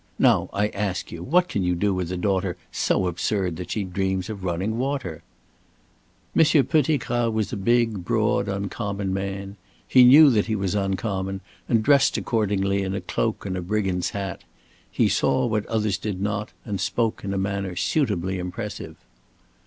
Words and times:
Now, 0.17 0.49
I 0.51 0.69
ask 0.69 1.11
you, 1.11 1.21
what 1.21 1.47
can 1.47 1.61
you 1.63 1.75
do 1.75 1.93
with 1.93 2.11
a 2.11 2.17
daughter 2.17 2.57
so 2.71 3.05
absurd 3.05 3.55
that 3.57 3.69
she 3.69 3.83
dreams 3.83 4.31
of 4.31 4.43
running 4.43 4.79
water?" 4.79 5.21
Monsieur 6.33 6.63
Pettigrat 6.63 7.31
was 7.31 7.53
a 7.53 7.55
big, 7.55 8.03
broad, 8.03 8.47
uncommon 8.47 9.13
man; 9.13 9.57
he 9.87 10.03
knew 10.03 10.31
that 10.31 10.47
he 10.47 10.55
was 10.55 10.73
uncommon, 10.73 11.41
and 11.69 11.83
dressed 11.83 12.17
accordingly 12.17 12.81
in 12.81 12.95
a 12.95 13.01
cloak 13.01 13.45
and 13.45 13.55
a 13.55 13.61
brigand's 13.61 14.09
hat; 14.09 14.43
he 14.89 15.07
saw 15.07 15.45
what 15.45 15.67
others 15.67 15.99
did 15.99 16.19
not, 16.19 16.49
and 16.65 16.81
spoke 16.81 17.23
in 17.23 17.31
a 17.31 17.37
manner 17.37 17.75
suitably 17.75 18.39
impressive. 18.39 18.95